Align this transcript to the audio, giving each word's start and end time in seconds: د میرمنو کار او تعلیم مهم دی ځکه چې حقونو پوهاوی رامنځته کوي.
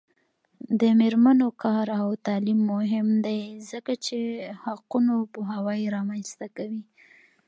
د 0.79 0.81
میرمنو 0.99 1.49
کار 1.63 1.85
او 2.01 2.09
تعلیم 2.27 2.59
مهم 2.73 3.07
دی 3.25 3.41
ځکه 3.71 3.93
چې 4.05 4.17
حقونو 4.63 5.15
پوهاوی 5.33 5.81
رامنځته 5.95 6.47
کوي. 6.57 6.83